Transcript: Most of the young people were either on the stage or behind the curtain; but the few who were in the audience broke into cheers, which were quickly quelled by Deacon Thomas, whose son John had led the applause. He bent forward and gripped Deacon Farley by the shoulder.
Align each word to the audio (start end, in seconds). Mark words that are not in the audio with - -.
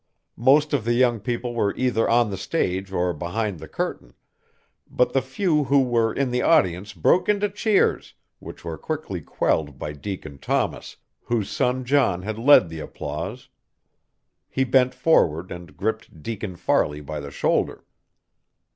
Most 0.41 0.73
of 0.73 0.83
the 0.83 0.95
young 0.95 1.19
people 1.19 1.53
were 1.53 1.75
either 1.75 2.09
on 2.09 2.31
the 2.31 2.35
stage 2.37 2.91
or 2.91 3.13
behind 3.13 3.59
the 3.59 3.67
curtain; 3.67 4.15
but 4.89 5.13
the 5.13 5.21
few 5.21 5.65
who 5.65 5.83
were 5.83 6.11
in 6.11 6.31
the 6.31 6.41
audience 6.41 6.91
broke 6.91 7.29
into 7.29 7.47
cheers, 7.47 8.15
which 8.39 8.65
were 8.65 8.79
quickly 8.79 9.21
quelled 9.21 9.77
by 9.77 9.93
Deacon 9.93 10.39
Thomas, 10.39 10.97
whose 11.25 11.51
son 11.51 11.85
John 11.85 12.23
had 12.23 12.39
led 12.39 12.67
the 12.67 12.79
applause. 12.79 13.49
He 14.49 14.63
bent 14.63 14.95
forward 14.95 15.51
and 15.51 15.77
gripped 15.77 16.23
Deacon 16.23 16.55
Farley 16.55 17.01
by 17.01 17.19
the 17.19 17.29
shoulder. 17.29 17.85